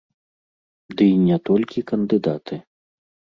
Ды 0.95 1.03
і 1.17 1.19
не 1.25 1.37
толькі 1.51 1.85
кандыдаты. 1.93 2.59